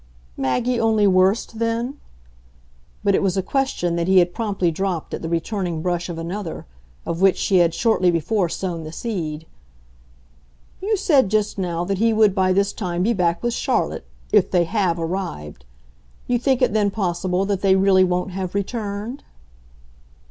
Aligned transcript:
"Maggie 0.35 0.79
only 0.79 1.05
worst 1.05 1.59
then?" 1.59 1.99
But 3.03 3.13
it 3.13 3.21
was 3.21 3.37
a 3.37 3.43
question 3.43 3.97
that 3.97 4.07
he 4.07 4.17
had 4.17 4.33
promptly 4.33 4.71
dropped 4.71 5.13
at 5.13 5.21
the 5.21 5.29
returning 5.29 5.83
brush 5.83 6.09
of 6.09 6.17
another, 6.17 6.65
of 7.05 7.21
which 7.21 7.37
she 7.37 7.57
had 7.57 7.75
shortly 7.75 8.09
before 8.09 8.49
sown 8.49 8.83
the 8.83 8.91
seed. 8.91 9.45
"You 10.81 10.97
said 10.97 11.29
just 11.29 11.59
now 11.59 11.85
that 11.85 11.99
he 11.99 12.13
would 12.13 12.33
by 12.33 12.51
this 12.51 12.73
time 12.73 13.03
be 13.03 13.13
back 13.13 13.43
with 13.43 13.53
Charlotte 13.53 14.07
'if 14.31 14.49
they 14.49 14.63
HAVE 14.63 14.97
arrived.' 14.97 15.65
You 16.25 16.39
think 16.39 16.63
it 16.63 16.73
then 16.73 16.89
possible 16.89 17.45
that 17.45 17.61
they 17.61 17.75
really 17.75 18.03
won't 18.03 18.31
have 18.31 18.55
returned?" 18.55 19.23